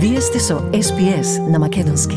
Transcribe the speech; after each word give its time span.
Вие 0.00 0.20
сте 0.20 0.40
со 0.40 0.54
SPS 0.54 1.50
на 1.50 1.58
Македонски. 1.58 2.16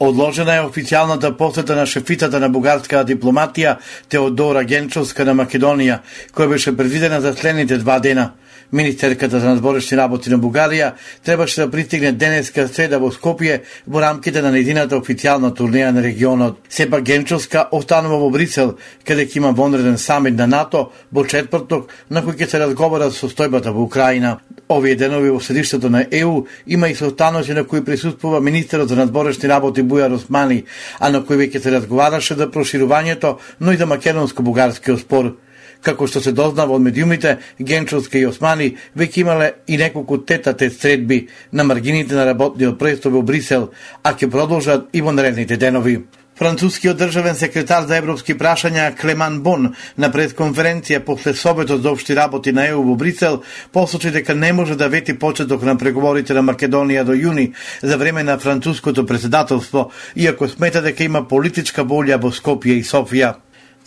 Одложена 0.00 0.56
е 0.56 0.60
официјалната 0.60 1.36
посета 1.36 1.76
на 1.76 1.86
шефитата 1.86 2.40
на 2.40 2.50
бугарска 2.52 3.00
дипломатија 3.04 3.78
Теодора 4.08 4.64
Генчовска 4.64 5.24
на 5.24 5.32
Македонија, 5.32 6.02
која 6.36 6.48
беше 6.48 6.76
предвидена 6.76 7.20
за 7.20 7.32
следните 7.32 7.78
два 7.78 7.98
дена– 7.98 8.32
Министерката 8.72 9.40
за 9.40 9.48
надворешни 9.48 9.96
работи 9.96 10.30
на 10.30 10.38
Бугарија 10.38 10.92
требаше 11.24 11.60
да 11.60 11.70
пристигне 11.70 12.12
денеска 12.12 12.68
среда 12.68 12.98
во 12.98 13.08
Скопје 13.10 13.62
во 13.86 14.00
рамките 14.00 14.42
на 14.42 14.52
нејзината 14.52 14.98
официјална 15.00 15.54
турнеја 15.56 15.90
на 15.90 16.02
регионот. 16.02 16.58
Сепак 16.68 17.02
Генчовска 17.02 17.68
останува 17.72 18.18
во 18.18 18.30
Брисел, 18.30 18.76
каде 19.04 19.24
ќе 19.24 19.38
има 19.38 19.52
вонреден 19.52 19.98
самит 19.98 20.36
на 20.36 20.46
НАТО 20.46 20.90
во 21.12 21.24
четврток, 21.24 21.88
на 22.10 22.22
кој 22.22 22.36
ќе 22.36 22.50
се 22.50 22.60
разговара 22.60 23.10
со 23.10 23.26
состојбата 23.26 23.72
во 23.72 23.82
Украина. 23.88 24.38
Овие 24.68 24.96
денови 24.96 25.30
во 25.30 25.40
седиштето 25.40 25.88
на 25.90 26.04
ЕУ 26.10 26.44
има 26.66 26.88
и 26.88 26.94
состаноци 26.94 27.54
на 27.54 27.64
кои 27.64 27.84
присуствува 27.84 28.40
министерот 28.40 28.88
за 28.88 28.96
надворешни 28.96 29.48
работи 29.48 29.82
Бујар 29.82 30.12
Османи, 30.12 30.64
а 31.00 31.08
на 31.08 31.24
кој 31.24 31.48
веќе 31.48 31.62
се 31.62 31.72
разговараше 31.72 32.34
за 32.34 32.50
проширувањето, 32.52 33.38
но 33.60 33.72
и 33.72 33.76
за 33.76 33.86
македонско-бугарскиот 33.86 35.00
спор. 35.00 35.36
Како 35.82 36.06
што 36.10 36.20
се 36.20 36.32
дознава 36.32 36.74
од 36.74 36.82
медиумите, 36.82 37.38
Генчовска 37.58 38.18
и 38.18 38.26
Османи 38.26 38.72
веќе 38.98 39.20
имале 39.22 39.52
и 39.66 39.76
неколку 39.78 40.18
тетате 40.18 40.70
средби 40.70 41.26
на 41.52 41.64
маргините 41.64 42.14
на 42.14 42.26
работниот 42.26 42.78
престол 42.78 43.12
во 43.18 43.22
Брисел, 43.22 43.70
а 44.02 44.14
ќе 44.14 44.30
продолжат 44.30 44.88
и 44.92 45.00
во 45.00 45.12
наредните 45.12 45.56
денови. 45.56 46.00
Францускиот 46.38 46.96
државен 46.96 47.34
секретар 47.34 47.86
за 47.90 47.96
европски 47.98 48.36
прашања 48.38 48.92
Клеман 48.94 49.40
Бон 49.42 49.72
на 49.98 50.10
пресконференција 50.14 51.00
после 51.06 51.32
Советот 51.34 51.82
за 51.82 51.90
општи 51.90 52.14
работи 52.14 52.52
на 52.54 52.68
ЕУ 52.68 52.84
во 52.86 52.94
Брисел 52.94 53.40
посочи 53.72 54.12
дека 54.14 54.34
не 54.34 54.52
може 54.52 54.76
да 54.78 54.88
вети 54.88 55.18
почеток 55.18 55.62
на 55.62 55.74
преговорите 55.78 56.34
на 56.34 56.44
Македонија 56.46 57.02
до 57.02 57.18
јуни 57.18 57.52
за 57.82 57.98
време 57.98 58.22
на 58.22 58.38
француското 58.38 59.06
председателство, 59.06 59.90
иако 60.14 60.48
смета 60.48 60.82
дека 60.82 61.04
има 61.04 61.26
политичка 61.28 61.82
волја 61.82 62.22
во 62.22 62.30
Скопје 62.30 62.78
и 62.78 62.86
Софија. 62.86 63.34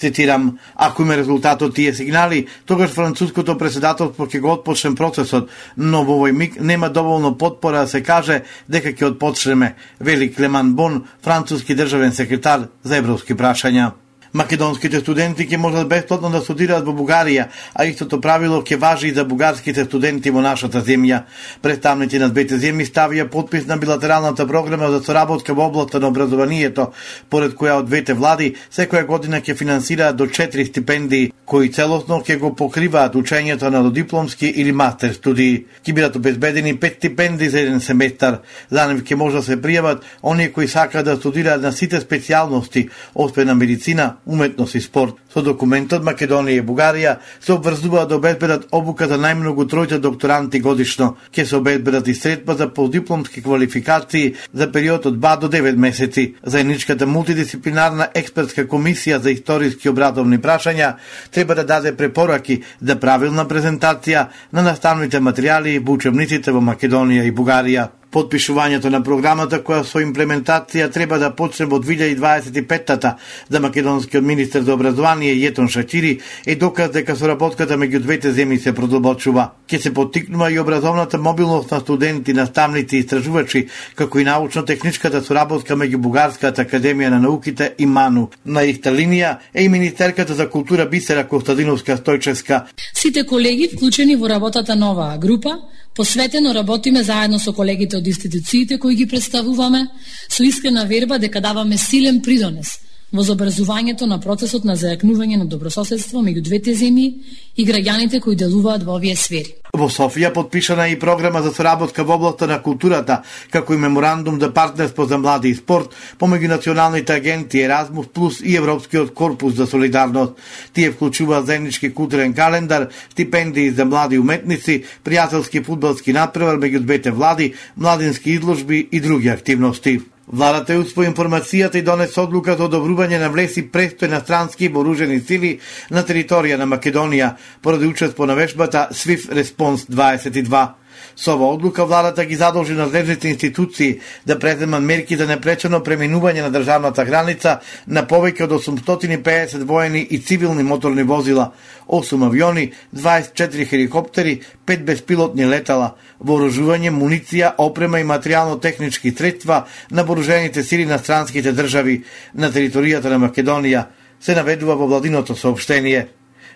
Цитирам, 0.01 0.57
ако 0.75 1.01
има 1.01 1.17
резултат 1.17 1.61
од 1.61 1.75
тие 1.77 1.93
сигнали, 1.93 2.47
тогаш 2.65 2.89
француското 2.89 3.53
председателство 3.57 4.25
ќе 4.25 4.39
го 4.41 4.55
отпочне 4.55 4.95
процесот, 4.97 5.51
но 5.77 6.01
во 6.07 6.15
овој 6.17 6.33
миг 6.33 6.57
нема 6.57 6.89
доволно 6.89 7.35
подпора 7.37 7.85
да 7.85 7.87
се 7.87 8.01
каже 8.01 8.41
дека 8.65 8.95
ќе 8.97 9.11
отпочнеме, 9.13 9.75
вели 9.99 10.33
Клеман 10.33 10.73
Бон, 10.73 11.03
француски 11.21 11.77
државен 11.77 12.17
секретар 12.17 12.65
за 12.83 12.97
европски 12.97 13.37
прашања. 13.37 13.91
Македонските 14.33 15.01
студенти 15.03 15.43
ќе 15.43 15.57
можат 15.59 15.89
бесплатно 15.91 16.29
да 16.31 16.39
студираат 16.39 16.85
во 16.87 16.93
Бугарија, 16.95 17.49
а 17.75 17.83
истото 17.83 18.21
правило 18.23 18.61
ќе 18.63 18.77
важи 18.79 19.09
и 19.09 19.13
за 19.13 19.25
бугарските 19.27 19.83
студенти 19.83 20.31
во 20.31 20.39
нашата 20.39 20.79
земја. 20.79 21.25
Представници 21.61 22.19
на 22.19 22.29
двете 22.31 22.55
земји 22.55 22.87
ставија 22.87 23.25
подпис 23.27 23.67
на 23.67 23.75
билатералната 23.77 24.47
програма 24.47 24.87
за 24.91 25.01
соработка 25.03 25.53
во 25.53 25.65
областа 25.67 25.99
на 25.99 26.07
образованието, 26.07 26.93
поред 27.29 27.57
која 27.59 27.81
од 27.81 27.89
двете 27.89 28.13
влади 28.13 28.53
секоја 28.71 29.03
година 29.05 29.41
ќе 29.41 29.57
финансираат 29.59 30.15
до 30.15 30.29
4 30.31 30.63
стипендии, 30.69 31.33
кои 31.45 31.67
целосно 31.67 32.21
ќе 32.23 32.39
го 32.39 32.53
покриваат 32.55 33.19
учењето 33.19 33.67
на 33.67 33.83
додипломски 33.83 34.47
или 34.47 34.71
мастер 34.71 35.11
студии. 35.11 35.65
Ќе 35.83 35.93
бидат 35.93 36.15
обезбедени 36.15 36.77
5 36.79 36.97
стипендии 37.03 37.49
за 37.49 37.59
еден 37.59 37.81
семестар. 37.83 38.39
За 38.71 38.87
нив 38.87 39.03
ќе 39.03 39.19
може 39.19 39.41
да 39.41 39.43
се 39.43 39.59
пријават 39.59 40.07
оние 40.23 40.53
кои 40.55 40.71
сакаат 40.71 41.05
да 41.05 41.17
студираат 41.19 41.61
на 41.61 41.75
сите 41.75 41.99
специјалности, 41.99 42.87
освен 43.15 43.47
на 43.47 43.55
медицина, 43.55 44.20
уметност 44.25 44.75
и 44.75 44.81
спорт. 44.81 45.15
Со 45.33 45.41
документот 45.41 46.03
Македонија 46.03 46.59
и 46.59 46.65
Бугарија 46.65 47.15
се 47.39 47.53
обврзуваат 47.53 48.09
да 48.09 48.17
обезбедат 48.19 48.67
обука 48.71 49.07
за 49.07 49.17
најмногу 49.21 49.65
тројца 49.71 49.99
докторанти 49.99 50.59
годишно. 50.59 51.15
Ке 51.31 51.45
се 51.45 51.55
обезбедат 51.55 52.07
и 52.07 52.15
средства 52.15 52.55
за 52.55 52.69
полдипломски 52.73 53.43
квалификации 53.43 54.35
за 54.53 54.71
период 54.71 55.05
од 55.05 55.15
2 55.19 55.39
до 55.39 55.49
9 55.49 55.75
месеци. 55.75 56.35
Заедничката 56.43 57.07
мултидисциплинарна 57.07 58.09
експертска 58.15 58.67
комисија 58.67 59.21
за 59.21 59.31
историски 59.31 59.89
обрадовни 59.89 60.39
прашања 60.39 60.95
треба 61.31 61.55
да 61.55 61.63
даде 61.63 61.95
препораки 61.95 62.61
за 62.81 62.99
правилна 62.99 63.47
презентација 63.47 64.27
на 64.51 64.61
наставните 64.61 65.19
материјали 65.19 65.77
и 65.77 65.83
учебниците 65.87 66.51
во 66.51 66.61
Македонија 66.61 67.25
и 67.27 67.31
Бугарија. 67.31 68.00
Подпишувањето 68.11 68.89
на 68.91 68.99
програмата 69.03 69.61
која 69.63 69.85
со 69.87 70.01
имплементација 70.03 70.89
треба 70.91 71.17
да 71.19 71.29
почне 71.35 71.65
во 71.65 71.79
2025-тата 71.79 73.15
за 73.49 73.53
да 73.55 73.59
македонскиот 73.59 74.23
министер 74.23 74.61
за 74.67 74.73
образование 74.73 75.35
Јетон 75.35 75.69
Шачири 75.71 76.19
е 76.45 76.55
доказ 76.55 76.91
дека 76.91 77.15
соработката 77.15 77.77
меѓу 77.77 77.99
двете 77.99 78.33
земји 78.35 78.59
се 78.59 78.73
продолбочува. 78.73 79.51
Ке 79.67 79.79
се 79.79 79.93
поттикнува 79.93 80.51
и 80.51 80.59
образовната 80.59 81.17
мобилност 81.17 81.71
на 81.71 81.79
студенти, 81.79 82.33
наставници 82.33 82.95
и 82.95 82.99
истражувачи, 82.99 83.67
како 83.95 84.19
и 84.19 84.27
научно-техничката 84.27 85.23
соработка 85.23 85.75
меѓу 85.79 85.97
Бугарската 85.97 86.65
академија 86.65 87.09
на 87.09 87.19
науките 87.19 87.73
и 87.79 87.85
МАНУ. 87.85 88.27
На 88.45 88.63
иста 88.63 88.91
линија 88.91 89.37
е 89.53 89.63
и 89.63 89.69
министерката 89.69 90.33
за 90.33 90.49
култура 90.49 90.85
Бисера 90.85 91.27
Костадиновска 91.27 91.97
Стојчевска. 91.97 92.63
Сите 92.93 93.23
колеги 93.25 93.69
вклучени 93.75 94.15
во 94.15 94.27
работата 94.29 94.75
на 94.75 94.91
оваа 94.91 95.17
група 95.17 95.61
Посветено 95.95 96.53
работиме 96.53 97.03
заедно 97.03 97.39
со 97.39 97.53
колегите 97.53 97.97
од 97.97 98.07
институциите 98.07 98.79
кои 98.79 98.95
ги 98.95 99.07
представуваме, 99.07 99.87
со 100.29 100.43
искрена 100.43 100.85
верба 100.85 101.19
дека 101.19 101.41
даваме 101.41 101.77
силен 101.77 102.21
придонес 102.21 102.77
во 103.11 103.23
забрзувањето 103.27 104.07
на 104.07 104.19
процесот 104.23 104.63
на 104.63 104.77
зајакнување 104.79 105.41
на 105.41 105.45
добрососедство 105.45 106.21
меѓу 106.23 106.43
двете 106.47 106.75
земји 106.75 107.07
и 107.55 107.65
граѓаните 107.67 108.21
кои 108.23 108.35
делуваат 108.39 108.83
во 108.87 108.95
овие 108.95 109.15
сфери. 109.15 109.57
Во 109.75 109.87
Софија 109.87 110.33
подпишана 110.35 110.87
и 110.91 110.97
програма 110.99 111.41
за 111.43 111.51
соработка 111.55 112.03
во 112.03 112.15
областта 112.15 112.47
на 112.47 112.59
културата, 112.63 113.21
како 113.51 113.73
и 113.73 113.77
меморандум 113.77 114.39
за 114.39 114.51
партнерство 114.53 115.05
за 115.05 115.17
млади 115.17 115.49
и 115.49 115.55
спорт 115.55 115.95
помеѓу 116.19 116.47
националните 116.47 117.13
агенти 117.13 117.63
Еразмус 117.63 118.07
Плюс 118.13 118.41
и 118.41 118.55
Европскиот 118.55 119.13
корпус 119.13 119.55
за 119.55 119.67
солидарност. 119.67 120.33
Тие 120.73 120.91
вклучуваат 120.91 121.45
заеднички 121.45 121.93
културен 121.93 122.33
календар, 122.33 122.89
стипендии 123.11 123.71
за 123.71 123.85
млади 123.85 124.19
уметници, 124.19 124.83
пријателски 125.03 125.63
фудбалски 125.63 126.13
натпревар 126.13 126.59
меѓу 126.59 126.79
двете 126.79 127.11
влади, 127.11 127.53
младински 127.77 128.31
изложби 128.31 128.87
и 128.91 128.99
други 128.99 129.29
активности. 129.29 129.99
Владата 130.31 130.73
ја 130.73 131.03
информацијата 131.03 131.75
и 131.75 131.83
донес 131.83 132.17
одлука 132.17 132.55
за 132.55 132.69
одобрување 132.69 133.19
на 133.19 133.27
влеси 133.29 133.65
престој 133.67 134.07
на 134.07 134.21
странски 134.23 134.69
вооружени 134.71 135.19
сили 135.19 135.57
на 135.91 136.05
територија 136.07 136.55
на 136.57 136.67
Македонија 136.71 137.33
поради 137.61 137.87
учество 137.87 138.25
на 138.25 138.35
вежбата 138.35 138.87
SWIFT 138.91 139.33
Response 139.35 139.91
22. 139.91 140.80
Со 141.15 141.33
ова 141.35 141.53
одлука 141.53 141.85
владата 141.85 142.25
ги 142.25 142.35
задолжи 142.35 142.73
надлежните 142.73 143.27
институции 143.27 143.99
да 144.25 144.39
преземат 144.39 144.83
мерки 144.83 145.17
за 145.17 145.27
непречено 145.27 145.81
преминување 145.83 146.41
на 146.41 146.51
државната 146.51 147.05
граница 147.05 147.59
на 147.87 148.05
повеќе 148.07 148.47
од 148.47 148.55
850 148.57 149.65
воени 149.67 150.01
и 150.09 150.19
цивилни 150.19 150.63
моторни 150.63 151.03
возила, 151.03 151.51
8 151.87 152.25
авиони, 152.25 152.71
24 152.95 153.67
хеликоптери, 153.67 154.41
5 154.65 154.83
беспилотни 154.83 155.45
летала, 155.45 155.95
вооружување, 156.23 156.91
муниција, 156.91 157.55
опрема 157.57 157.99
и 157.99 158.07
материјално-технички 158.07 159.11
средства 159.17 159.65
на 159.91 160.03
вооружените 160.03 160.63
сили 160.63 160.85
на 160.85 160.99
странските 160.99 161.51
држави 161.51 162.03
на 162.33 162.51
територијата 162.51 163.09
на 163.09 163.19
Македонија, 163.27 163.85
се 164.21 164.35
наведува 164.35 164.75
во 164.75 164.87
владиното 164.87 165.35
сообщение. 165.35 166.07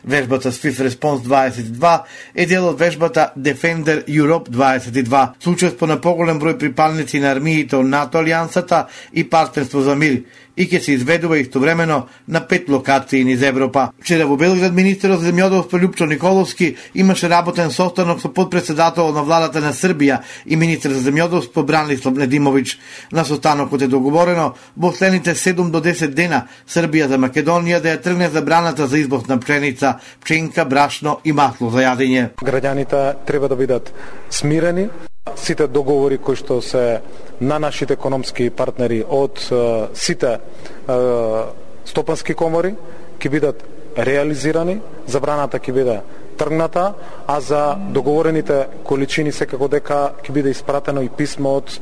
Вежбата 0.04 0.52
Swift 0.52 0.82
Response 0.84 1.24
22 1.24 2.00
е 2.36 2.46
дел 2.46 2.68
од 2.70 2.80
вежбата 2.80 3.32
Defender 3.38 4.04
Europe 4.08 4.50
22, 4.50 5.28
со 5.40 5.88
на 5.88 6.02
поголем 6.02 6.40
број 6.40 6.58
припалници 6.60 7.20
на 7.20 7.32
армиите 7.32 7.78
од 7.78 7.86
НАТО 7.86 8.22
Алијансата 8.22 8.86
и 9.14 9.24
Партнерство 9.30 9.82
за 9.82 9.96
мир, 9.96 10.22
и 10.58 10.68
ќе 10.68 10.80
се 10.80 10.94
изведува 10.94 11.38
истовремено 11.40 12.06
на 12.28 12.42
пет 12.48 12.70
локации 12.70 13.24
низ 13.24 13.42
Европа. 13.42 13.90
Вчера 14.02 14.28
во 14.28 14.38
Белград 14.38 14.74
министерот 14.74 15.22
за 15.22 15.32
земјоделство 15.32 15.80
Лјупчо 15.80 16.08
Николовски 16.08 16.76
имаше 16.94 17.30
работен 17.30 17.72
состанок 17.72 18.22
со 18.22 18.30
подпредседател 18.30 19.12
на 19.12 19.24
владата 19.24 19.62
на 19.62 19.74
Србија 19.74 20.22
и 20.46 20.56
министер 20.56 20.92
за 20.92 21.12
земјоделство 21.12 21.64
Бранислав 21.66 22.16
Недимович. 22.16 22.80
На 23.12 23.26
состанокот 23.26 23.82
е 23.82 23.88
договорено 23.88 24.54
во 24.78 24.92
следните 24.92 25.36
7 25.36 25.72
до 25.72 25.82
10 25.82 26.14
дена 26.14 26.48
Србија 26.68 27.08
за 27.08 27.18
Македонија 27.18 27.82
да 27.82 27.96
ја 27.96 28.02
тргне 28.02 28.30
забраната 28.30 28.88
за 28.88 29.00
избор 29.00 29.28
на 29.28 29.40
пченица, 29.40 30.00
пченка, 30.24 30.66
брашно 30.66 31.20
и 31.24 31.32
масло 31.32 31.70
за 31.70 31.84
јадење. 31.84 32.30
Граѓаните 32.42 33.16
треба 33.26 33.48
да 33.48 33.56
бидат 33.56 33.94
смирени, 34.30 34.90
сите 35.36 35.68
договори 35.68 36.18
кои 36.18 36.36
што 36.38 36.62
се 36.62 37.02
на 37.42 37.60
нашите 37.60 37.94
економски 37.94 38.50
партнери 38.50 39.04
од 39.04 39.42
сите 39.94 40.38
стопански 41.86 42.34
комори 42.34 42.76
ќе 43.20 43.30
бидат 43.30 43.64
реализирани, 43.98 44.80
забраната 45.08 45.60
ќе 45.60 45.74
биде 45.74 45.98
тргната, 46.38 46.94
а 47.28 47.40
за 47.40 47.78
договорените 47.96 48.68
количини 48.84 49.32
секако 49.32 49.70
дека 49.72 50.18
ќе 50.22 50.36
биде 50.36 50.52
испратено 50.52 51.02
и 51.02 51.10
писмо 51.10 51.58
од 51.62 51.80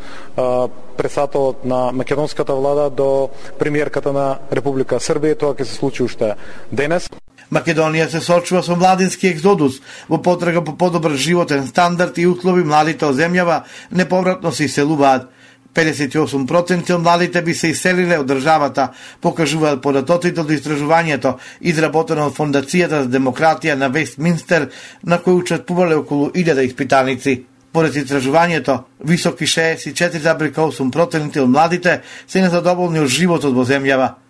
председателот 0.97 1.65
на 1.65 1.91
македонската 1.91 2.53
влада 2.53 2.89
до 2.89 3.29
премиерката 3.59 4.13
на 4.13 4.37
Република 4.51 5.01
Србија, 5.01 5.39
тоа 5.39 5.57
ќе 5.57 5.65
се 5.65 5.75
случи 5.75 6.03
уште 6.03 6.35
денес. 6.71 7.09
Македонија 7.51 8.09
се 8.09 8.21
сочува 8.21 8.63
со 8.63 8.75
младински 8.75 9.27
екзодус 9.27 9.81
во 10.09 10.21
потрага 10.21 10.63
по 10.63 10.77
подобар 10.77 11.17
животен 11.17 11.67
стандард 11.67 12.17
и 12.17 12.27
услови 12.27 12.63
младите 12.63 13.05
од 13.05 13.15
земјава 13.17 13.63
неповратно 13.91 14.51
се 14.51 14.65
иселуваат. 14.65 15.29
58% 15.73 16.93
од 16.93 17.01
младите 17.01 17.41
би 17.41 17.53
се 17.53 17.71
иселиле 17.73 18.19
од 18.21 18.27
државата, 18.29 18.91
покажуваат 19.21 19.81
податоците 19.81 20.41
од 20.41 20.51
истражувањето 20.53 21.37
изработено 21.61 22.27
од 22.29 22.37
Фондацијата 22.37 23.03
за 23.03 23.09
демократија 23.09 23.75
на 23.75 23.89
Вестминстер, 23.89 24.69
на 25.03 25.17
кој 25.17 25.41
учествувале 25.41 25.95
околу 25.95 26.29
1000 26.29 26.67
испитаници. 26.69 27.43
Поред 27.73 27.95
истражувањето, 27.95 28.83
високи 28.99 29.45
64,8% 29.45 31.39
од 31.41 31.49
младите 31.49 32.01
се 32.27 32.41
незадоволни 32.41 32.99
од 32.99 33.09
животот 33.09 33.55
во 33.55 33.65
земјава. 33.65 34.22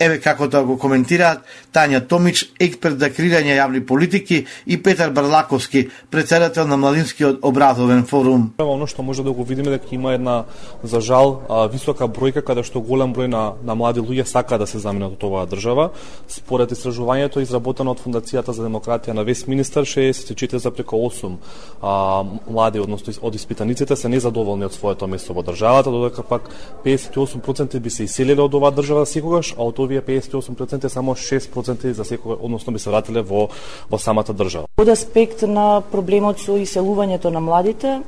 Еве 0.00 0.16
како 0.16 0.46
тоа 0.48 0.64
го 0.64 0.78
коментираат 0.80 1.42
Тања 1.76 1.98
Томич, 2.08 2.46
експерт 2.56 2.96
за 3.02 3.10
креирање 3.12 3.52
јавни 3.58 3.82
политики 3.84 4.46
и 4.66 4.78
Петар 4.82 5.10
Барлаковски, 5.12 5.90
председател 6.10 6.66
на 6.66 6.78
Младинскиот 6.80 7.44
образовен 7.44 8.06
форум. 8.08 8.46
Оно 8.64 8.86
што 8.88 9.02
може 9.02 9.20
да 9.22 9.32
го 9.32 9.44
видиме 9.44 9.70
дека 9.76 9.92
има 9.92 10.14
една 10.16 10.44
за 10.82 11.02
жал 11.04 11.42
висока 11.72 12.08
бројка 12.08 12.40
каде 12.40 12.64
што 12.64 12.80
голем 12.80 13.12
број 13.12 13.28
на, 13.28 13.42
на 13.60 13.76
млади 13.76 14.00
луѓе 14.00 14.24
сака 14.24 14.56
да 14.58 14.66
се 14.66 14.80
заменат 14.80 15.18
од 15.18 15.26
оваа 15.28 15.44
држава. 15.44 15.90
Според 16.28 16.72
истражувањето 16.72 17.44
изработено 17.44 17.92
од 17.92 18.00
Фундацијата 18.00 18.56
за 18.56 18.64
демократија 18.64 19.12
на 19.12 19.26
Вестминистер 19.28 19.84
64,8 19.84 21.36
а, 21.82 22.24
млади, 22.48 22.80
односно 22.80 23.12
од 23.20 23.34
испитаниците 23.36 23.96
се 23.96 24.08
незадоволни 24.08 24.64
од 24.64 24.72
своето 24.72 25.06
место 25.06 25.36
во 25.36 25.44
државата, 25.44 25.92
додека 25.92 26.22
пак 26.22 26.48
58% 26.88 27.78
би 27.78 27.90
се 27.90 28.08
иселиле 28.08 28.40
од 28.40 28.54
оваа 28.54 28.72
држава 28.72 29.04
секогаш, 29.04 29.52
а 29.58 29.68
од 29.68 29.89
овие 29.90 30.02
58% 30.02 30.88
само 30.88 31.14
6% 31.14 31.92
за 31.92 32.04
секој, 32.04 32.38
односно 32.40 32.72
би 32.72 32.78
се 32.78 32.90
вратиле 32.90 33.22
во, 33.22 33.48
во 33.90 33.98
самата 33.98 34.32
држава. 34.32 34.70
Од 34.78 34.88
аспект 34.88 35.42
на 35.42 35.82
проблемот 35.82 36.40
со 36.40 36.58
иселувањето 36.58 37.30
на 37.30 37.40
младите, 37.40 38.00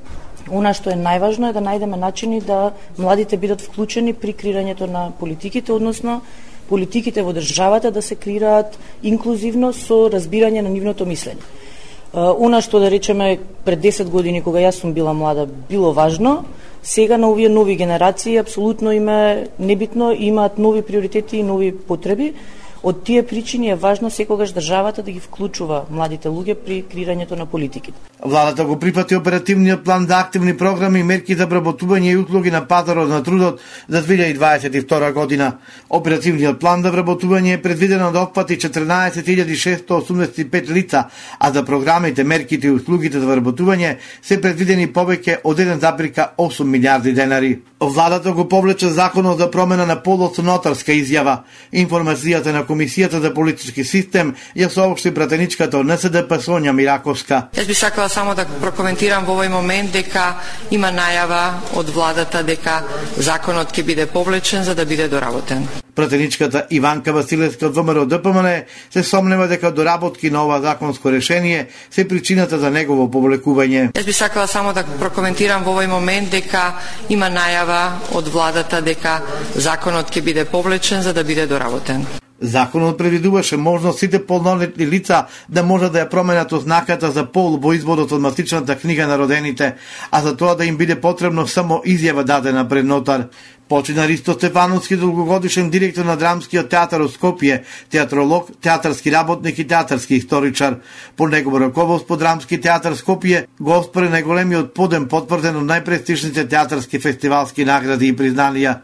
Она 0.50 0.72
што 0.74 0.90
е 0.90 0.98
најважно 0.98 1.52
е 1.52 1.54
да 1.54 1.60
најдеме 1.62 1.96
начини 1.96 2.40
да 2.42 2.72
младите 2.98 3.36
бидат 3.38 3.62
вклучени 3.62 4.12
при 4.12 4.32
креирањето 4.34 4.88
на 4.90 5.12
политиките, 5.14 5.72
односно 5.72 6.20
политиките 6.68 7.22
во 7.22 7.32
државата 7.32 7.92
да 7.94 8.02
се 8.02 8.16
креираат 8.18 8.74
инклузивно 9.02 9.70
со 9.72 10.10
разбирање 10.10 10.60
на 10.66 10.68
нивното 10.68 11.06
мислење. 11.06 11.46
Она 12.12 12.60
што 12.60 12.80
да 12.82 12.90
речеме 12.90 13.38
пред 13.64 13.80
10 13.80 14.10
години 14.10 14.42
кога 14.42 14.58
јас 14.58 14.82
сум 14.82 14.92
била 14.92 15.14
млада 15.14 15.46
било 15.46 15.92
важно, 15.92 16.42
Сега 16.82 17.18
на 17.18 17.30
овие 17.30 17.48
нови 17.48 17.76
генерации 17.76 18.36
апсолутно 18.36 18.92
им 18.92 19.08
е 19.08 19.48
небитно, 19.58 20.16
имаат 20.18 20.58
нови 20.58 20.82
приоритети 20.82 21.36
и 21.36 21.42
нови 21.42 21.78
потреби, 21.78 22.34
Од 22.82 23.04
тие 23.06 23.22
причини 23.22 23.70
е 23.70 23.74
важно 23.74 24.10
секогаш 24.10 24.52
државата 24.52 25.02
да 25.02 25.10
ги 25.10 25.20
вклучува 25.22 25.84
младите 25.90 26.28
луѓе 26.28 26.54
при 26.54 26.82
креирањето 26.82 27.38
на 27.38 27.46
политиките. 27.46 27.98
Владата 28.24 28.64
го 28.64 28.78
припати 28.78 29.16
оперативниот 29.16 29.84
план 29.84 30.06
за 30.06 30.18
активни 30.18 30.56
програми 30.56 31.00
и 31.00 31.02
мерки 31.02 31.34
за 31.34 31.46
вработување 31.46 32.10
и 32.10 32.16
услуги 32.16 32.50
на 32.50 32.66
пазарот 32.66 33.08
на 33.08 33.22
трудот 33.22 33.60
за 33.88 34.02
2022 34.02 35.12
година. 35.12 35.52
Оперативниот 35.90 36.60
план 36.60 36.82
за 36.82 36.90
вработување 36.90 37.54
е 37.54 37.62
предвидено 37.62 38.12
да 38.12 38.20
опфати 38.26 38.58
14.685 38.58 40.70
лица, 40.70 41.04
а 41.38 41.52
за 41.52 41.64
програмите, 41.64 42.24
мерките 42.24 42.66
и 42.66 42.70
услугите 42.70 43.20
за 43.20 43.26
вработување 43.26 43.96
се 44.22 44.40
предвидени 44.40 44.86
повеќе 44.90 45.38
од 45.44 45.58
1,8 45.58 46.64
милиарди 46.64 47.12
денари. 47.12 47.60
Владата 47.80 48.32
го 48.32 48.48
повлече 48.48 48.88
законот 48.88 49.38
за 49.38 49.50
промена 49.50 49.86
на 49.86 50.02
полот 50.02 50.36
со 50.36 50.42
нотарска 50.42 50.92
изјава. 50.92 51.38
Информацијата 51.72 52.52
на 52.52 52.66
Комисијата 52.72 53.20
за 53.20 53.34
политички 53.34 53.84
систем 53.84 54.32
ја 54.56 54.70
соопшти 54.72 55.10
пратеничката 55.12 55.78
од 55.82 55.86
НСДП 55.90 56.38
Сонја 56.40 56.72
Мираковска. 56.72 57.50
Јас 57.52 57.66
би 57.68 57.74
сакала 57.76 58.08
само 58.08 58.34
да 58.34 58.46
прокоментирам 58.62 59.26
во 59.28 59.36
овој 59.36 59.52
момент 59.52 59.92
дека 59.92 60.38
има 60.70 60.88
најава 60.88 61.42
од 61.76 61.92
владата 61.92 62.40
дека 62.42 62.80
законот 63.18 63.76
ќе 63.76 63.84
биде 63.84 64.06
повлечен 64.06 64.64
за 64.64 64.74
да 64.74 64.86
биде 64.88 65.08
доработен. 65.08 65.68
Пратеничката 65.94 66.64
Иванка 66.70 67.12
Василевска 67.12 67.66
од 67.68 67.76
ВМРО 67.76 68.06
ДПМН 68.08 68.64
се 68.90 69.02
сомнева 69.02 69.48
дека 69.48 69.70
доработки 69.70 70.30
на 70.30 70.44
ова 70.44 70.60
законско 70.60 71.12
решение 71.12 71.68
се 71.90 72.08
причината 72.08 72.58
за 72.58 72.70
негово 72.70 73.10
повлекување. 73.10 73.92
Јас 73.92 74.06
би 74.06 74.16
сакала 74.16 74.46
само 74.48 74.72
да 74.72 74.86
прокоментирам 74.98 75.68
во 75.68 75.76
овој 75.76 75.92
момент 75.92 76.32
дека 76.32 76.80
има 77.08 77.28
најава 77.28 78.16
од 78.16 78.32
владата 78.32 78.80
дека 78.80 79.20
законот 79.54 80.08
ќе 80.08 80.24
биде 80.24 80.48
повлечен 80.48 81.02
за 81.02 81.12
да 81.12 81.24
биде 81.24 81.46
доработен. 81.46 82.21
Законот 82.42 82.98
предвидуваше 82.98 83.56
можност 83.56 83.98
сите 83.98 84.26
полнолетни 84.26 84.86
лица 84.86 85.26
да 85.48 85.62
можат 85.62 85.92
да 85.92 86.02
ја 86.02 86.10
променат 86.10 86.52
ознаката 86.52 87.10
за 87.10 87.22
пол 87.24 87.54
во 87.62 87.72
изводот 87.72 88.12
од 88.12 88.20
матичната 88.20 88.74
книга 88.78 89.06
на 89.06 89.18
родените, 89.18 89.76
а 90.10 90.22
за 90.22 90.36
тоа 90.36 90.56
да 90.58 90.64
им 90.64 90.76
биде 90.76 91.00
потребно 91.00 91.46
само 91.46 91.82
изјава 91.86 92.24
дадена 92.24 92.68
пред 92.68 92.86
нотар. 92.86 93.28
Почина 93.68 94.08
Ристо 94.08 94.32
Стефановски, 94.32 94.96
долгогодишен 94.96 95.70
директор 95.70 96.04
на 96.04 96.16
Драмскиот 96.16 96.68
театар 96.68 97.00
од 97.00 97.14
Скопје, 97.14 97.62
театролог, 97.88 98.50
театарски 98.60 99.12
работник 99.12 99.58
и 99.58 99.66
театарски 99.66 100.14
историчар. 100.14 100.76
По 101.16 101.28
негово 101.28 101.60
раководство 101.60 102.16
Драмски 102.16 102.60
театар 102.60 102.92
Скопје 102.98 103.46
го 103.60 103.78
оспоре 103.78 104.10
најголемиот 104.10 104.74
подем 104.74 105.06
потврден 105.08 105.62
од 105.62 105.70
најпрестижните 105.70 106.48
театарски 106.48 106.98
фестивалски 106.98 107.64
награди 107.64 108.10
и 108.10 108.16
признанија. 108.16 108.80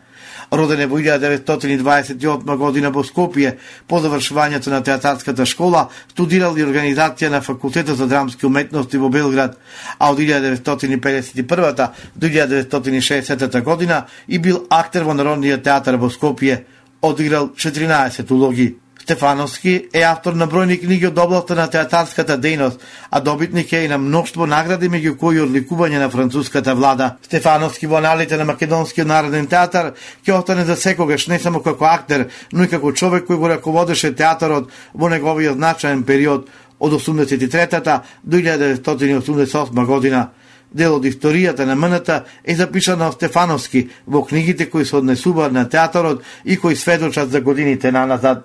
Роден 0.52 0.80
е 0.80 0.86
во 0.86 0.96
1928 0.98 2.56
година 2.56 2.90
во 2.90 3.02
Скопје, 3.04 3.58
по 3.86 4.00
завршувањето 4.00 4.70
на 4.72 4.80
театарската 4.82 5.46
школа, 5.46 5.88
студирал 6.10 6.56
и 6.56 6.64
организација 6.64 7.28
на 7.28 7.40
Факултетот 7.44 7.96
за 7.98 8.06
драмски 8.06 8.46
уметности 8.46 8.96
во 8.96 9.08
Белград, 9.08 9.58
а 9.98 10.10
од 10.10 10.18
1951 10.18 11.90
до 12.16 12.26
1960 12.26 13.62
година 13.62 14.06
и 14.26 14.38
бил 14.38 14.66
актер 14.70 15.04
во 15.04 15.14
Народниот 15.14 15.62
театар 15.62 15.96
во 15.96 16.08
Скопје, 16.08 16.64
одиграл 17.02 17.52
14 17.54 18.30
улоги. 18.32 18.76
Стефановски 19.08 19.88
е 19.94 20.02
автор 20.04 20.34
на 20.36 20.44
бројни 20.44 20.76
книги 20.76 21.06
од 21.08 21.16
областта 21.18 21.54
на 21.56 21.64
театарската 21.72 22.34
дејност, 22.36 22.82
а 23.08 23.20
добитник 23.24 23.70
е 23.72 23.78
и 23.86 23.88
на 23.88 23.96
мноштво 23.98 24.44
награди 24.44 24.90
меѓу 24.92 25.14
кои 25.16 25.38
одликување 25.40 25.96
на 26.02 26.10
француската 26.12 26.74
влада. 26.76 27.14
Стефановски 27.24 27.88
во 27.88 27.96
аналите 28.02 28.36
на 28.36 28.44
Македонскиот 28.44 29.08
народен 29.08 29.46
театар 29.48 29.94
ќе 30.26 30.34
остане 30.36 30.66
за 30.68 30.76
секогаш 30.76 31.24
не 31.32 31.38
само 31.38 31.62
како 31.64 31.86
актер, 31.88 32.26
но 32.52 32.66
и 32.66 32.68
како 32.68 32.92
човек 32.92 33.24
кој 33.30 33.40
го 33.40 33.48
раководеше 33.48 34.12
театарот 34.12 34.68
во 34.92 35.08
неговиот 35.08 35.56
значаен 35.56 36.04
период 36.04 36.52
од 36.78 36.92
83-та 36.92 38.02
до 38.22 38.36
1988 38.36 39.86
година. 39.86 40.26
Дел 40.68 40.98
од 41.00 41.08
историјата 41.08 41.64
на 41.64 41.80
МНТ 41.80 42.20
е 42.44 42.60
запишана 42.60 43.08
од 43.08 43.16
Стефановски 43.16 43.88
во 44.06 44.20
книгите 44.20 44.68
кои 44.68 44.84
се 44.84 45.00
однесуваат 45.00 45.52
на 45.52 45.64
театарот 45.68 46.22
и 46.44 46.60
кои 46.60 46.76
сведочат 46.76 47.30
за 47.30 47.40
годините 47.40 47.92
на 47.92 48.06
назад. 48.06 48.44